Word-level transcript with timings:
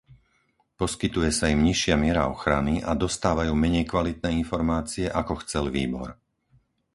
Poskytuje 0.81 1.29
sa 1.39 1.45
im 1.53 1.59
nižšia 1.69 1.93
miera 2.03 2.23
ochrany 2.35 2.75
a 2.81 2.91
dostávajú 3.03 3.53
menej 3.63 3.85
kvalitné 3.91 4.29
informácie 4.43 5.05
ako 5.21 5.33
chcel 5.45 5.65
výbor. 5.75 6.09